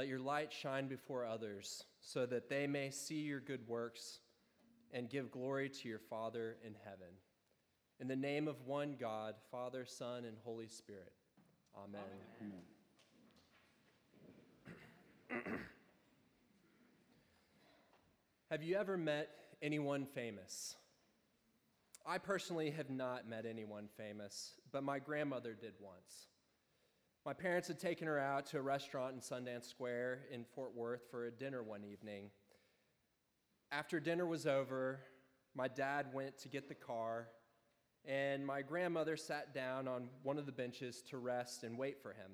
Let 0.00 0.08
your 0.08 0.18
light 0.18 0.50
shine 0.50 0.88
before 0.88 1.26
others, 1.26 1.84
so 2.00 2.24
that 2.24 2.48
they 2.48 2.66
may 2.66 2.88
see 2.88 3.20
your 3.20 3.38
good 3.38 3.68
works 3.68 4.20
and 4.92 5.10
give 5.10 5.30
glory 5.30 5.68
to 5.68 5.88
your 5.90 5.98
Father 5.98 6.56
in 6.66 6.74
heaven. 6.86 7.08
In 8.00 8.08
the 8.08 8.16
name 8.16 8.48
of 8.48 8.66
one 8.66 8.96
God, 8.98 9.34
Father, 9.50 9.84
Son, 9.84 10.24
and 10.24 10.38
Holy 10.42 10.68
Spirit. 10.68 11.12
Amen. 11.76 12.00
have 18.50 18.62
you 18.62 18.76
ever 18.76 18.96
met 18.96 19.28
anyone 19.60 20.06
famous? 20.06 20.76
I 22.06 22.16
personally 22.16 22.70
have 22.70 22.88
not 22.88 23.28
met 23.28 23.44
anyone 23.44 23.90
famous, 23.98 24.54
but 24.72 24.82
my 24.82 24.98
grandmother 24.98 25.52
did 25.52 25.74
once. 25.78 26.29
My 27.26 27.34
parents 27.34 27.68
had 27.68 27.78
taken 27.78 28.06
her 28.06 28.18
out 28.18 28.46
to 28.46 28.58
a 28.58 28.62
restaurant 28.62 29.14
in 29.14 29.20
Sundance 29.20 29.68
Square 29.68 30.20
in 30.32 30.46
Fort 30.54 30.74
Worth 30.74 31.02
for 31.10 31.26
a 31.26 31.30
dinner 31.30 31.62
one 31.62 31.84
evening. 31.84 32.30
After 33.70 34.00
dinner 34.00 34.26
was 34.26 34.46
over, 34.46 35.00
my 35.54 35.68
dad 35.68 36.06
went 36.14 36.38
to 36.38 36.48
get 36.48 36.66
the 36.66 36.74
car, 36.74 37.28
and 38.06 38.46
my 38.46 38.62
grandmother 38.62 39.18
sat 39.18 39.52
down 39.52 39.86
on 39.86 40.08
one 40.22 40.38
of 40.38 40.46
the 40.46 40.52
benches 40.52 41.02
to 41.10 41.18
rest 41.18 41.62
and 41.62 41.76
wait 41.76 42.00
for 42.02 42.14
him. 42.14 42.32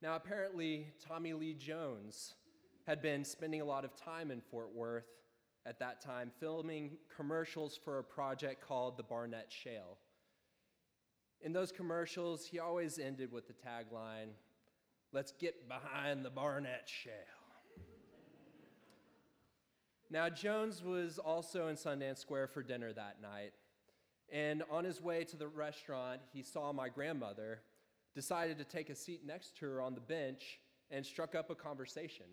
Now, 0.00 0.14
apparently, 0.14 0.86
Tommy 1.04 1.32
Lee 1.32 1.54
Jones 1.54 2.34
had 2.86 3.02
been 3.02 3.24
spending 3.24 3.62
a 3.62 3.64
lot 3.64 3.84
of 3.84 3.96
time 3.96 4.30
in 4.30 4.40
Fort 4.40 4.72
Worth 4.72 5.08
at 5.66 5.80
that 5.80 6.00
time, 6.00 6.30
filming 6.38 6.98
commercials 7.14 7.76
for 7.76 7.98
a 7.98 8.04
project 8.04 8.64
called 8.64 8.96
the 8.96 9.02
Barnett 9.02 9.50
Shale. 9.50 9.98
In 11.42 11.52
those 11.52 11.72
commercials, 11.72 12.46
he 12.46 12.60
always 12.60 12.98
ended 12.98 13.32
with 13.32 13.48
the 13.48 13.54
tagline, 13.54 14.30
Let's 15.14 15.32
get 15.32 15.68
behind 15.68 16.24
the 16.24 16.30
Barnett 16.30 16.88
Shale. 16.88 17.12
now, 20.10 20.30
Jones 20.30 20.82
was 20.82 21.18
also 21.18 21.68
in 21.68 21.76
Sundance 21.76 22.18
Square 22.18 22.46
for 22.46 22.62
dinner 22.62 22.94
that 22.94 23.20
night. 23.20 23.52
And 24.32 24.62
on 24.70 24.84
his 24.84 25.02
way 25.02 25.24
to 25.24 25.36
the 25.36 25.48
restaurant, 25.48 26.22
he 26.32 26.42
saw 26.42 26.72
my 26.72 26.88
grandmother, 26.88 27.60
decided 28.14 28.56
to 28.56 28.64
take 28.64 28.88
a 28.88 28.94
seat 28.94 29.26
next 29.26 29.58
to 29.58 29.66
her 29.66 29.82
on 29.82 29.94
the 29.94 30.00
bench, 30.00 30.60
and 30.90 31.04
struck 31.04 31.34
up 31.34 31.50
a 31.50 31.54
conversation. 31.54 32.26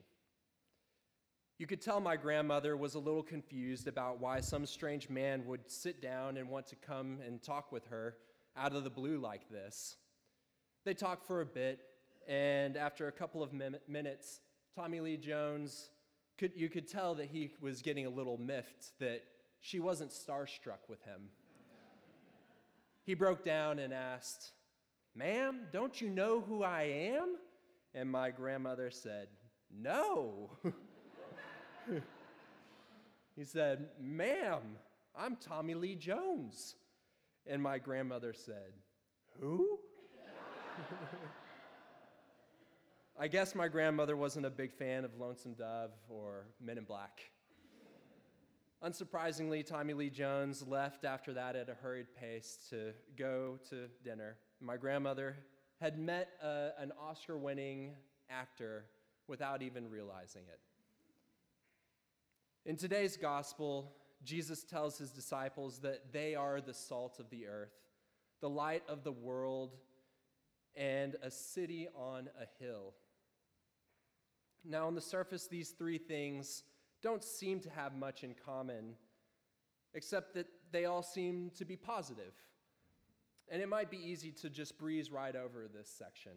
You 1.57 1.67
could 1.67 1.81
tell 1.81 1.99
my 1.99 2.15
grandmother 2.15 2.77
was 2.77 2.95
a 2.95 2.99
little 2.99 3.23
confused 3.23 3.89
about 3.89 4.21
why 4.21 4.39
some 4.39 4.65
strange 4.65 5.09
man 5.09 5.45
would 5.47 5.69
sit 5.69 6.01
down 6.01 6.37
and 6.37 6.47
want 6.47 6.67
to 6.67 6.77
come 6.77 7.19
and 7.25 7.43
talk 7.43 7.73
with 7.73 7.87
her 7.87 8.15
out 8.57 8.75
of 8.75 8.83
the 8.83 8.89
blue 8.89 9.19
like 9.19 9.49
this. 9.49 9.95
They 10.85 10.93
talked 10.93 11.25
for 11.25 11.41
a 11.41 11.45
bit, 11.45 11.79
and 12.27 12.77
after 12.77 13.07
a 13.07 13.11
couple 13.11 13.43
of 13.43 13.53
min- 13.53 13.79
minutes, 13.87 14.39
Tommy 14.75 14.99
Lee 15.01 15.17
Jones, 15.17 15.89
could, 16.37 16.51
you 16.55 16.69
could 16.69 16.87
tell 16.87 17.15
that 17.15 17.27
he 17.27 17.51
was 17.61 17.81
getting 17.81 18.05
a 18.05 18.09
little 18.09 18.37
miffed 18.37 18.97
that 18.99 19.23
she 19.59 19.79
wasn't 19.79 20.11
starstruck 20.11 20.87
with 20.87 21.03
him. 21.03 21.29
He 23.03 23.13
broke 23.13 23.43
down 23.43 23.79
and 23.79 23.93
asked, 23.93 24.51
Ma'am, 25.15 25.61
don't 25.73 25.99
you 25.99 26.09
know 26.09 26.41
who 26.41 26.63
I 26.63 26.83
am? 26.83 27.35
And 27.93 28.09
my 28.09 28.29
grandmother 28.31 28.91
said, 28.91 29.27
No. 29.69 30.51
he 33.35 33.43
said, 33.43 33.87
Ma'am, 33.99 34.61
I'm 35.15 35.35
Tommy 35.37 35.73
Lee 35.73 35.95
Jones. 35.95 36.75
And 37.49 37.63
my 37.63 37.79
grandmother 37.79 38.31
said, 38.31 38.73
Who? 39.39 39.79
I 43.19 43.27
guess 43.27 43.55
my 43.55 43.67
grandmother 43.67 44.15
wasn't 44.15 44.45
a 44.45 44.51
big 44.51 44.71
fan 44.71 45.03
of 45.03 45.15
Lonesome 45.19 45.55
Dove 45.55 45.89
or 46.07 46.45
Men 46.61 46.77
in 46.77 46.83
Black. 46.83 47.19
Unsurprisingly, 48.83 49.65
Tommy 49.65 49.93
Lee 49.93 50.11
Jones 50.11 50.63
left 50.65 51.03
after 51.03 51.33
that 51.33 51.55
at 51.55 51.69
a 51.69 51.73
hurried 51.73 52.05
pace 52.15 52.59
to 52.69 52.93
go 53.17 53.59
to 53.71 53.87
dinner. 54.03 54.37
My 54.61 54.77
grandmother 54.77 55.35
had 55.81 55.97
met 55.97 56.29
uh, 56.41 56.69
an 56.77 56.93
Oscar 57.01 57.37
winning 57.37 57.95
actor 58.29 58.85
without 59.27 59.63
even 59.63 59.89
realizing 59.89 60.43
it. 60.47 60.59
In 62.69 62.77
today's 62.77 63.17
gospel, 63.17 63.91
Jesus 64.23 64.63
tells 64.63 64.97
his 64.97 65.11
disciples 65.11 65.79
that 65.79 66.11
they 66.11 66.35
are 66.35 66.61
the 66.61 66.73
salt 66.73 67.19
of 67.19 67.29
the 67.29 67.47
earth, 67.47 67.73
the 68.41 68.49
light 68.49 68.83
of 68.87 69.03
the 69.03 69.11
world, 69.11 69.75
and 70.75 71.15
a 71.23 71.31
city 71.31 71.87
on 71.95 72.29
a 72.39 72.63
hill. 72.63 72.93
Now, 74.65 74.87
on 74.87 74.95
the 74.95 75.01
surface, 75.01 75.47
these 75.47 75.69
three 75.69 75.97
things 75.97 76.63
don't 77.01 77.23
seem 77.23 77.61
to 77.61 77.69
have 77.69 77.95
much 77.95 78.23
in 78.23 78.35
common, 78.45 78.95
except 79.93 80.33
that 80.33 80.47
they 80.71 80.85
all 80.85 81.01
seem 81.01 81.51
to 81.57 81.65
be 81.65 81.77
positive. 81.77 82.33
And 83.49 83.61
it 83.61 83.69
might 83.69 83.89
be 83.89 83.97
easy 83.97 84.31
to 84.41 84.49
just 84.49 84.77
breeze 84.77 85.11
right 85.11 85.35
over 85.35 85.67
this 85.73 85.89
section. 85.89 86.33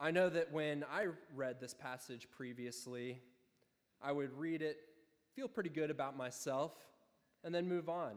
I 0.00 0.10
know 0.10 0.28
that 0.28 0.52
when 0.52 0.84
I 0.90 1.06
read 1.34 1.60
this 1.60 1.74
passage 1.74 2.28
previously, 2.30 3.20
I 4.00 4.12
would 4.12 4.32
read 4.38 4.62
it 4.62 4.78
feel 5.34 5.48
pretty 5.48 5.70
good 5.70 5.90
about 5.90 6.16
myself, 6.16 6.72
and 7.42 7.54
then 7.54 7.68
move 7.68 7.88
on. 7.88 8.12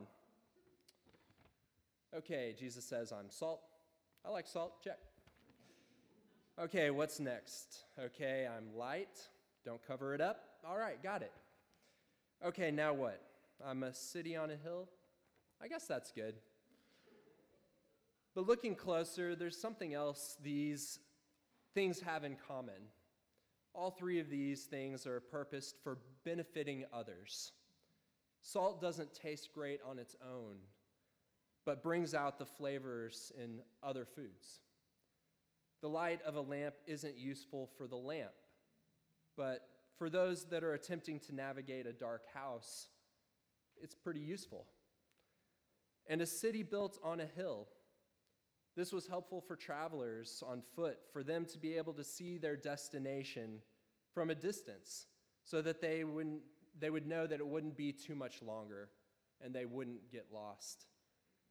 Okay, 2.16 2.56
Jesus 2.58 2.86
says, 2.86 3.12
I'm 3.12 3.30
salt. 3.30 3.62
I 4.26 4.30
like 4.30 4.48
salt, 4.48 4.84
check. 4.84 5.00
Okay, 6.60 6.90
what's 6.90 7.20
next? 7.20 7.84
Okay, 8.00 8.48
I'm 8.48 8.76
light. 8.76 9.28
Don't 9.66 9.86
cover 9.86 10.16
it 10.16 10.22
up. 10.22 10.44
All 10.66 10.78
right, 10.78 11.02
got 11.04 11.22
it. 11.22 11.32
Okay, 12.46 12.72
now 12.72 12.94
what? 12.94 13.22
I'm 13.66 13.84
a 13.84 13.94
city 13.94 14.36
on 14.36 14.50
a 14.50 14.56
hill. 14.56 14.88
I 15.62 15.68
guess 15.68 15.86
that's 15.88 16.12
good. 16.12 16.36
But 18.36 18.48
looking 18.48 18.76
closer, 18.76 19.36
there's 19.36 19.60
something 19.60 19.94
else 19.94 20.38
these 20.44 21.00
things 21.74 22.02
have 22.02 22.24
in 22.24 22.38
common. 22.48 22.76
All 23.74 23.92
three 23.92 24.20
of 24.20 24.30
these 24.30 24.64
things 24.64 25.06
are 25.06 25.20
purposed 25.20 25.76
for 25.84 26.00
benefiting 26.26 26.86
others. 26.92 27.52
Salt 28.42 28.82
doesn't 28.82 29.14
taste 29.14 29.50
great 29.54 29.80
on 29.86 30.00
its 30.00 30.16
own, 30.24 30.56
but 31.66 31.84
brings 31.84 32.14
out 32.14 32.40
the 32.40 32.46
flavors 32.46 33.32
in 33.42 33.60
other 33.84 34.06
foods. 34.06 34.62
The 35.82 35.90
light 35.90 36.22
of 36.24 36.36
a 36.36 36.42
lamp 36.42 36.76
isn't 36.88 37.18
useful 37.18 37.70
for 37.78 37.88
the 37.88 37.98
lamp, 37.98 38.32
but 39.36 39.68
for 39.98 40.10
those 40.10 40.46
that 40.46 40.64
are 40.64 40.74
attempting 40.74 41.20
to 41.22 41.36
navigate 41.36 41.86
a 41.86 41.94
dark 41.94 42.24
house, 42.34 42.88
it's 43.82 43.96
pretty 43.96 44.20
useful. 44.20 44.66
And 46.08 46.22
a 46.22 46.26
city 46.26 46.64
built 46.64 46.98
on 47.04 47.20
a 47.20 47.26
hill. 47.26 47.68
This 48.78 48.94
was 48.94 49.08
helpful 49.08 49.42
for 49.42 49.56
travelers 49.56 50.44
on 50.46 50.62
foot, 50.76 51.00
for 51.12 51.24
them 51.24 51.46
to 51.46 51.58
be 51.58 51.78
able 51.78 51.94
to 51.94 52.04
see 52.04 52.38
their 52.38 52.56
destination 52.56 53.60
from 54.14 54.30
a 54.30 54.36
distance 54.36 55.08
so 55.44 55.64
that 55.64 55.82
they, 55.82 56.04
wouldn't, 56.04 56.42
they 56.80 56.92
would 56.92 57.08
know 57.08 57.26
that 57.26 57.40
it 57.40 57.48
wouldn't 57.48 57.76
be 57.76 57.92
too 57.92 58.14
much 58.14 58.44
longer 58.44 58.90
and 59.44 59.52
they 59.52 59.66
wouldn't 59.66 60.12
get 60.12 60.28
lost. 60.32 60.86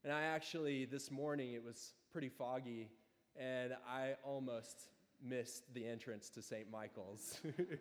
And 0.05 0.12
I 0.12 0.23
actually, 0.23 0.84
this 0.84 1.11
morning, 1.11 1.55
it 1.55 1.64
was 1.64 1.94
pretty 2.12 2.28
foggy, 2.28 2.90
and 3.34 3.72
I 3.90 4.14
almost 4.22 4.88
missed 5.20 5.75
the 5.75 5.84
entrance 5.84 6.31
to 6.31 6.43
St. 6.43 6.70
Michael's. 6.70 7.40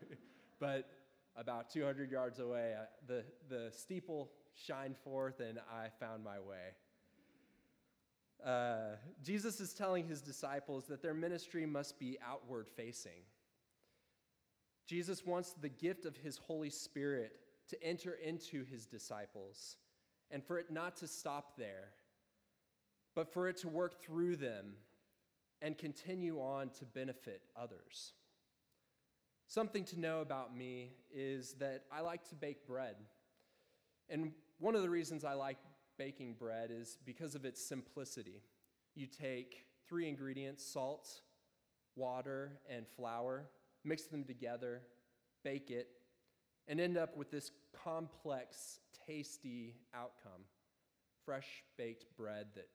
but 0.59 0.89
about 1.35 1.69
200 1.69 2.11
yards 2.11 2.39
away, 2.39 2.73
the, 3.05 3.23
the 3.47 3.71
steeple 3.71 4.31
shined 4.55 4.97
forth, 4.97 5.39
and 5.39 5.59
I 5.71 5.89
found 5.99 6.23
my 6.23 6.39
way. 6.39 6.73
Uh, 8.45 8.97
Jesus 9.23 9.59
is 9.59 9.73
telling 9.73 10.07
his 10.07 10.21
disciples 10.21 10.85
that 10.85 11.01
their 11.01 11.15
ministry 11.15 11.65
must 11.65 11.99
be 11.99 12.17
outward 12.23 12.67
facing. 12.75 13.23
Jesus 14.87 15.25
wants 15.25 15.53
the 15.53 15.69
gift 15.69 16.05
of 16.05 16.15
his 16.15 16.37
Holy 16.37 16.69
Spirit 16.69 17.39
to 17.69 17.83
enter 17.83 18.13
into 18.23 18.63
his 18.63 18.85
disciples 18.85 19.77
and 20.29 20.43
for 20.43 20.59
it 20.59 20.69
not 20.69 20.95
to 20.97 21.07
stop 21.07 21.57
there, 21.57 21.89
but 23.15 23.33
for 23.33 23.47
it 23.47 23.57
to 23.57 23.67
work 23.67 23.99
through 24.01 24.35
them 24.35 24.73
and 25.61 25.77
continue 25.77 26.39
on 26.39 26.69
to 26.69 26.85
benefit 26.85 27.41
others. 27.55 28.13
Something 29.47 29.83
to 29.85 29.99
know 29.99 30.21
about 30.21 30.55
me 30.55 30.91
is 31.13 31.53
that 31.59 31.83
I 31.91 32.01
like 32.01 32.27
to 32.29 32.35
bake 32.35 32.67
bread. 32.67 32.95
And 34.09 34.31
one 34.59 34.75
of 34.75 34.81
the 34.81 34.89
reasons 34.89 35.23
I 35.23 35.33
like 35.33 35.57
baking 35.97 36.35
bread 36.39 36.69
is 36.71 36.97
because 37.05 37.35
of 37.35 37.45
its 37.45 37.63
simplicity. 37.63 38.41
You 38.95 39.07
take 39.07 39.65
three 39.87 40.07
ingredients 40.07 40.65
salt, 40.65 41.09
water, 41.95 42.59
and 42.69 42.87
flour, 42.87 43.49
mix 43.83 44.03
them 44.03 44.23
together, 44.23 44.81
bake 45.43 45.71
it, 45.71 45.87
and 46.67 46.79
end 46.79 46.97
up 46.97 47.15
with 47.15 47.31
this 47.31 47.51
complex, 47.83 48.79
tasty 49.07 49.75
outcome 49.93 50.43
fresh 51.25 51.63
baked 51.77 52.05
bread 52.15 52.47
that 52.55 52.67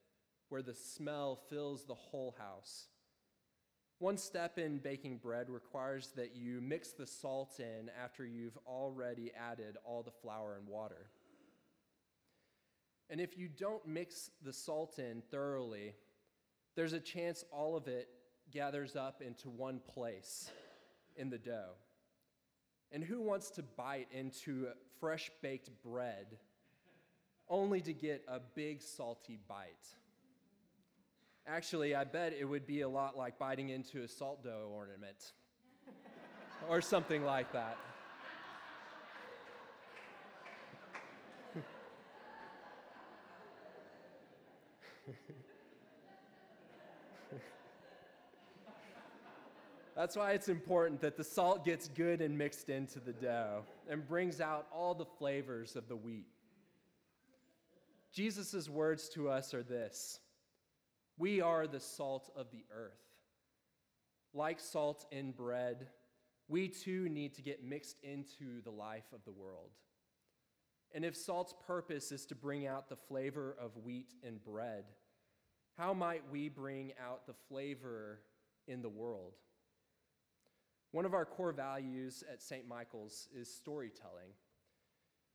where 0.49 0.63
the 0.63 0.75
smell 0.75 1.39
fills 1.49 1.85
the 1.85 1.95
whole 1.95 2.35
house. 2.39 2.89
One 3.99 4.17
step 4.17 4.59
in 4.59 4.79
baking 4.79 5.19
bread 5.19 5.49
requires 5.49 6.09
that 6.17 6.35
you 6.35 6.61
mix 6.61 6.91
the 6.91 7.07
salt 7.07 7.61
in 7.61 7.91
after 8.03 8.27
you've 8.27 8.59
already 8.67 9.31
added 9.39 9.77
all 9.85 10.03
the 10.03 10.11
flour 10.11 10.57
and 10.59 10.67
water. 10.67 11.11
And 13.11 13.21
if 13.21 13.37
you 13.37 13.49
don't 13.49 13.85
mix 13.87 14.31
the 14.45 14.53
salt 14.53 15.01
in 15.01 15.23
thoroughly, 15.33 15.95
there's 16.77 16.93
a 16.93 17.01
chance 17.01 17.45
all 17.51 17.77
of 17.77 17.89
it 17.89 18.09
gathers 18.53 18.95
up 18.95 19.21
into 19.21 19.49
one 19.49 19.81
place 19.93 20.51
in 21.17 21.29
the 21.29 21.39
dough. 21.39 21.75
And 22.93 23.03
who 23.03 23.21
wants 23.21 23.51
to 23.51 23.63
bite 23.63 24.09
into 24.13 24.69
fresh 25.01 25.31
baked 25.43 25.71
bread 25.83 26.39
only 27.49 27.81
to 27.81 27.93
get 27.93 28.25
a 28.29 28.39
big 28.55 28.81
salty 28.81 29.41
bite? 29.49 29.89
Actually, 31.47 31.97
I 31.97 32.05
bet 32.05 32.33
it 32.39 32.45
would 32.45 32.67
be 32.67 32.83
a 32.83 32.89
lot 32.89 33.17
like 33.17 33.39
biting 33.39 33.71
into 33.71 34.03
a 34.03 34.09
salt 34.09 34.45
dough 34.45 34.71
ornament 34.73 35.33
or 36.69 36.81
something 36.81 37.25
like 37.25 37.53
that. 37.53 37.77
That's 49.97 50.17
why 50.17 50.33
it's 50.33 50.49
important 50.49 51.01
that 51.01 51.17
the 51.17 51.25
salt 51.25 51.65
gets 51.65 51.89
good 51.89 52.21
and 52.21 52.39
mixed 52.39 52.69
into 52.69 53.01
the 53.01 53.13
dough 53.13 53.65
and 53.89 54.07
brings 54.07 54.41
out 54.41 54.67
all 54.73 54.95
the 54.95 55.05
flavors 55.05 55.75
of 55.77 55.89
the 55.89 55.97
wheat. 55.97 56.27
Jesus' 58.13 58.69
words 58.69 59.09
to 59.11 59.29
us 59.29 59.55
are 59.55 59.63
this 59.63 60.19
We 61.19 61.41
are 61.41 61.67
the 61.67 61.81
salt 61.81 62.31
of 62.37 62.51
the 62.51 62.65
earth. 62.75 62.93
Like 64.33 64.61
salt 64.61 65.07
in 65.11 65.33
bread, 65.33 65.89
we 66.49 66.69
too 66.69 67.09
need 67.09 67.35
to 67.35 67.43
get 67.43 67.65
mixed 67.65 67.97
into 68.03 68.63
the 68.63 68.71
life 68.71 69.13
of 69.13 69.25
the 69.25 69.33
world. 69.33 69.71
And 70.93 71.05
if 71.05 71.17
salt's 71.17 71.55
purpose 71.67 72.11
is 72.11 72.27
to 72.27 72.35
bring 72.35 72.67
out 72.67 72.89
the 72.89 72.97
flavor 72.97 73.57
of 73.61 73.77
wheat 73.77 74.15
and 74.25 74.43
bread, 74.43 74.85
how 75.79 75.95
might 75.95 76.23
we 76.31 76.49
bring 76.49 76.93
out 77.03 77.27
the 77.27 77.35
flavor 77.49 78.21
in 78.67 78.83
the 78.83 78.89
world? 78.89 79.35
One 80.93 81.05
of 81.05 81.15
our 81.15 81.25
core 81.25 81.53
values 81.53 82.25
at 82.31 82.43
St. 82.43 82.67
Michael's 82.67 83.29
is 83.33 83.49
storytelling, 83.49 84.33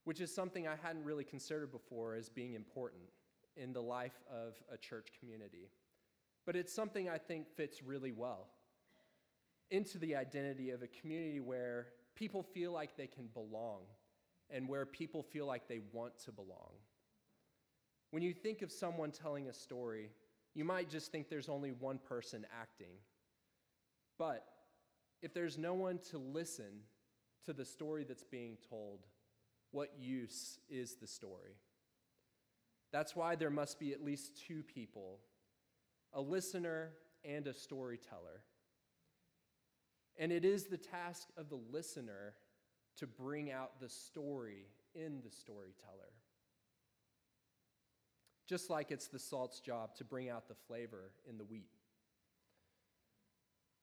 which 0.03 0.19
is 0.19 0.33
something 0.33 0.67
I 0.67 0.75
hadn't 0.81 1.05
really 1.05 1.23
considered 1.23 1.71
before 1.71 2.15
as 2.15 2.27
being 2.27 2.53
important 2.53 3.03
in 3.55 3.71
the 3.71 3.81
life 3.81 4.21
of 4.29 4.55
a 4.71 4.77
church 4.77 5.07
community. 5.17 5.69
But 6.45 6.57
it's 6.57 6.73
something 6.73 7.09
I 7.09 7.17
think 7.17 7.47
fits 7.55 7.81
really 7.81 8.11
well 8.11 8.49
into 9.71 9.97
the 9.97 10.15
identity 10.15 10.71
of 10.71 10.83
a 10.83 10.87
community 10.87 11.39
where 11.39 11.87
people 12.15 12.43
feel 12.43 12.71
like 12.71 12.97
they 12.97 13.07
can 13.07 13.27
belong 13.33 13.83
and 14.49 14.67
where 14.67 14.85
people 14.85 15.23
feel 15.23 15.45
like 15.45 15.67
they 15.67 15.81
want 15.91 16.17
to 16.25 16.31
belong. 16.31 16.73
When 18.11 18.23
you 18.23 18.33
think 18.33 18.61
of 18.61 18.71
someone 18.71 19.11
telling 19.11 19.47
a 19.47 19.53
story, 19.53 20.11
you 20.53 20.63
might 20.63 20.89
just 20.89 21.11
think 21.11 21.29
there's 21.29 21.49
only 21.49 21.71
one 21.71 21.99
person 21.99 22.45
acting. 22.59 22.95
But 24.17 24.45
if 25.21 25.33
there's 25.33 25.57
no 25.57 25.73
one 25.73 25.99
to 26.11 26.17
listen 26.17 26.81
to 27.45 27.53
the 27.53 27.65
story 27.65 28.03
that's 28.03 28.23
being 28.23 28.57
told, 28.69 29.05
what 29.71 29.91
use 29.99 30.59
is 30.69 30.95
the 30.95 31.07
story? 31.07 31.57
That's 32.91 33.15
why 33.15 33.35
there 33.35 33.49
must 33.49 33.79
be 33.79 33.91
at 33.91 34.03
least 34.03 34.39
two 34.47 34.63
people 34.63 35.19
a 36.13 36.21
listener 36.21 36.91
and 37.25 37.45
a 37.45 37.53
storyteller. 37.53 38.41
And 40.17 40.31
it 40.31 40.45
is 40.45 40.67
the 40.67 40.77
task 40.77 41.27
of 41.35 41.49
the 41.49 41.59
listener 41.73 42.35
to 42.97 43.07
bring 43.07 43.51
out 43.51 43.79
the 43.79 43.89
story 43.89 44.67
in 44.93 45.21
the 45.23 45.31
storyteller. 45.31 46.13
Just 48.47 48.69
like 48.69 48.91
it's 48.91 49.07
the 49.07 49.19
salt's 49.19 49.59
job 49.59 49.95
to 49.95 50.03
bring 50.03 50.29
out 50.29 50.47
the 50.47 50.55
flavor 50.67 51.11
in 51.27 51.37
the 51.37 51.43
wheat. 51.43 51.69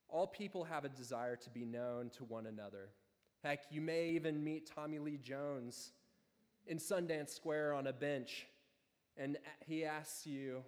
All 0.09 0.27
people 0.27 0.65
have 0.65 0.85
a 0.85 0.89
desire 0.89 1.37
to 1.37 1.51
be 1.51 1.65
known 1.65 2.11
to 2.19 2.25
one 2.25 2.47
another. 2.47 2.91
Heck, 3.43 3.65
you 3.71 3.81
may 3.81 4.11
even 4.11 4.45
meet 4.45 4.71
Tommy 4.73 4.99
Lee 4.99 5.19
Jones 5.19 5.93
in 6.67 6.79
Sundance 6.79 7.31
Square 7.31 7.75
on 7.75 7.87
a 7.89 7.93
bench, 7.93 8.47
and 9.17 9.37
he 9.67 9.85
asks 9.85 10.27
you, 10.27 10.63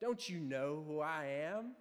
Don't 0.00 0.28
you 0.28 0.38
know 0.38 0.84
who 0.86 1.00
I 1.00 1.26
am? 1.44 1.72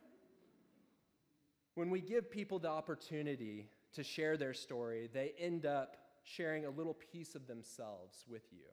When 1.76 1.90
we 1.90 2.02
give 2.02 2.32
people 2.32 2.60
the 2.60 2.70
opportunity 2.70 3.68
to 3.94 4.04
share 4.04 4.38
their 4.38 4.54
story, 4.54 5.10
they 5.14 5.34
end 5.38 5.66
up 5.66 5.98
sharing 6.24 6.66
a 6.66 6.70
little 6.70 6.98
piece 7.12 7.36
of 7.36 7.48
themselves 7.48 8.26
with 8.30 8.44
you. 8.52 8.66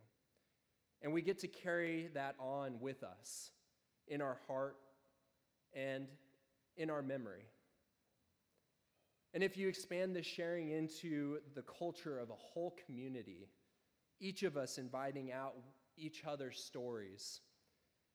And 1.03 1.13
we 1.13 1.23
get 1.23 1.39
to 1.41 1.49
carry 1.49 2.11
that 2.15 2.35
on 2.39 2.81
with 2.81 3.03
us 3.03 3.51
in 4.07 4.21
our 4.21 4.39
heart 4.47 4.77
and 5.73 6.07
in 6.77 6.91
our 6.91 7.03
memory. 7.03 7.45
And 9.35 9.43
if 9.43 9.57
you 9.57 9.69
expand 9.69 10.17
this 10.17 10.27
sharing 10.27 10.71
into 10.71 11.39
the 11.55 11.63
culture 11.63 12.19
of 12.19 12.31
a 12.31 12.35
whole 12.35 12.75
community, 12.87 13.49
each 14.21 14.43
of 14.43 14.57
us 14.57 14.79
inviting 14.79 15.33
out 15.33 15.55
each 15.97 16.25
other's 16.27 16.59
stories, 16.59 17.41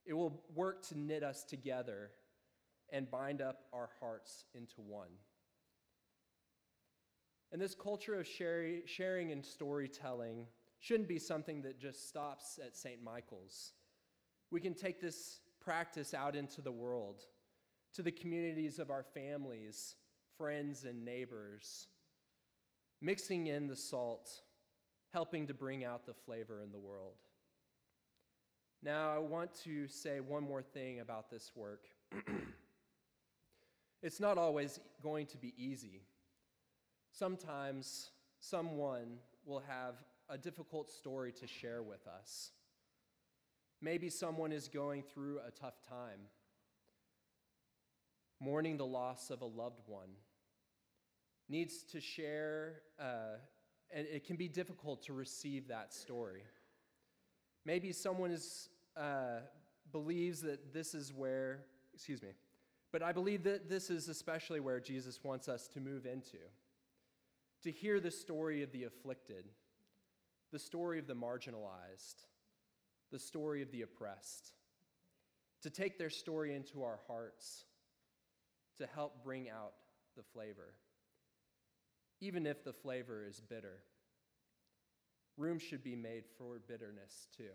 it 0.05 0.13
will 0.13 0.41
work 0.53 0.85
to 0.87 0.99
knit 0.99 1.23
us 1.23 1.43
together 1.43 2.11
and 2.91 3.09
bind 3.09 3.41
up 3.41 3.61
our 3.71 3.89
hearts 3.99 4.45
into 4.53 4.81
one. 4.81 5.09
And 7.53 7.61
this 7.61 7.75
culture 7.75 8.19
of 8.19 8.27
sharing 8.27 9.31
and 9.31 9.45
storytelling 9.45 10.47
shouldn't 10.79 11.07
be 11.07 11.19
something 11.19 11.61
that 11.61 11.79
just 11.79 12.09
stops 12.09 12.59
at 12.65 12.75
St. 12.75 13.01
Michael's. 13.03 13.73
We 14.49 14.59
can 14.59 14.73
take 14.73 14.99
this 14.99 15.39
practice 15.61 16.15
out 16.15 16.35
into 16.35 16.61
the 16.61 16.71
world, 16.71 17.21
to 17.93 18.01
the 18.01 18.11
communities 18.11 18.79
of 18.79 18.89
our 18.89 19.03
families 19.03 19.95
friends 20.35 20.83
and 20.83 21.05
neighbors, 21.05 21.85
mixing 23.01 23.45
in 23.45 23.67
the 23.67 23.75
salt, 23.75 24.41
helping 25.11 25.45
to 25.45 25.53
bring 25.53 25.85
out 25.85 26.07
the 26.07 26.13
flavor 26.13 26.59
in 26.63 26.71
the 26.71 26.79
world. 26.79 27.17
Now, 28.81 29.13
I 29.13 29.19
want 29.19 29.53
to 29.63 29.87
say 29.87 30.21
one 30.21 30.43
more 30.43 30.63
thing 30.63 31.01
about 31.01 31.29
this 31.29 31.51
work. 31.55 31.83
it's 34.01 34.19
not 34.19 34.39
always 34.39 34.79
going 35.03 35.27
to 35.27 35.37
be 35.37 35.53
easy. 35.55 36.01
Sometimes 37.13 38.09
someone 38.39 39.19
will 39.45 39.61
have 39.61 39.95
a 40.29 40.37
difficult 40.37 40.89
story 40.89 41.31
to 41.33 41.45
share 41.45 41.83
with 41.83 42.07
us. 42.07 42.51
Maybe 43.81 44.09
someone 44.09 44.51
is 44.51 44.67
going 44.67 45.03
through 45.03 45.39
a 45.47 45.51
tough 45.51 45.79
time 45.87 46.21
mourning 48.39 48.77
the 48.77 48.85
loss 48.85 49.29
of 49.29 49.41
a 49.41 49.45
loved 49.45 49.87
one, 49.87 50.09
needs 51.47 51.83
to 51.83 52.01
share, 52.01 52.81
uh, 52.99 53.37
and 53.91 54.07
it 54.07 54.25
can 54.25 54.35
be 54.35 54.47
difficult 54.47 55.03
to 55.03 55.13
receive 55.13 55.67
that 55.67 55.93
story. 55.93 56.43
Maybe 57.63 57.93
someone 57.93 58.31
is, 58.31 58.69
uh, 58.97 59.41
believes 59.91 60.41
that 60.41 60.73
this 60.73 60.93
is 60.93 61.13
where, 61.13 61.59
excuse 61.93 62.21
me, 62.21 62.29
but 62.91 63.01
I 63.01 63.13
believe 63.13 63.43
that 63.43 63.69
this 63.69 63.89
is 63.89 64.09
especially 64.09 64.59
where 64.59 64.79
Jesus 64.79 65.23
wants 65.23 65.47
us 65.47 65.67
to 65.69 65.79
move 65.79 66.05
into. 66.05 66.39
To 67.63 67.71
hear 67.71 68.01
the 68.01 68.11
story 68.11 68.61
of 68.61 68.71
the 68.73 68.83
afflicted, 68.83 69.45
the 70.51 70.59
story 70.59 70.99
of 70.99 71.07
the 71.07 71.15
marginalized, 71.15 72.25
the 73.09 73.19
story 73.19 73.61
of 73.61 73.71
the 73.71 73.83
oppressed, 73.83 74.51
to 75.61 75.69
take 75.69 75.97
their 75.97 76.09
story 76.09 76.53
into 76.53 76.83
our 76.83 76.99
hearts 77.07 77.63
to 78.79 78.85
help 78.85 79.23
bring 79.23 79.49
out 79.49 79.73
the 80.17 80.23
flavor, 80.33 80.73
even 82.19 82.45
if 82.45 82.65
the 82.65 82.73
flavor 82.73 83.25
is 83.25 83.39
bitter. 83.39 83.79
Room 85.37 85.57
should 85.57 85.83
be 85.83 85.95
made 85.95 86.25
for 86.37 86.59
bitterness 86.67 87.27
too. 87.37 87.53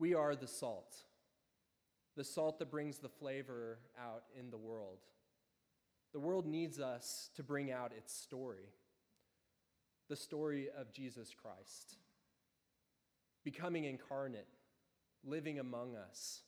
We 0.00 0.14
are 0.14 0.34
the 0.34 0.48
salt, 0.48 0.96
the 2.16 2.24
salt 2.24 2.58
that 2.58 2.70
brings 2.70 2.98
the 2.98 3.08
flavor 3.08 3.78
out 3.96 4.24
in 4.36 4.50
the 4.50 4.58
world. 4.58 4.98
The 6.14 6.20
world 6.20 6.46
needs 6.46 6.78
us 6.78 7.28
to 7.34 7.42
bring 7.42 7.70
out 7.70 7.92
its 7.92 8.14
story 8.14 8.70
the 10.08 10.16
story 10.16 10.68
of 10.78 10.92
Jesus 10.92 11.34
Christ, 11.34 11.96
becoming 13.42 13.84
incarnate, 13.84 14.46
living 15.24 15.58
among 15.58 15.96
us, 15.96 16.42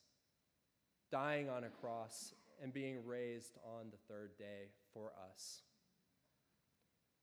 dying 1.11 1.49
on 1.49 1.65
a 1.65 1.69
cross, 1.69 2.35
and 2.63 2.73
being 2.73 3.05
raised 3.05 3.57
on 3.79 3.87
the 3.91 4.13
third 4.13 4.37
day 4.39 4.69
for 4.93 5.11
us. 5.33 5.63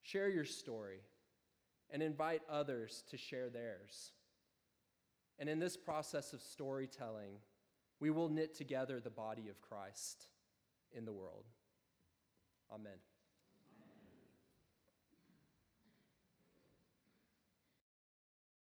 Share 0.01 0.27
your 0.27 0.43
story 0.43 1.01
and 1.91 2.01
invite 2.01 2.41
others 2.49 3.03
to 3.09 3.17
share 3.17 3.49
theirs. 3.49 4.11
And 5.39 5.47
in 5.47 5.59
this 5.59 5.77
process 5.77 6.33
of 6.33 6.41
storytelling, 6.41 7.37
we 7.99 8.09
will 8.09 8.29
knit 8.29 8.55
together 8.55 8.99
the 8.99 9.09
body 9.09 9.49
of 9.49 9.61
Christ 9.61 10.27
in 10.91 11.05
the 11.05 11.13
world. 11.13 11.45
Amen. 12.73 13.12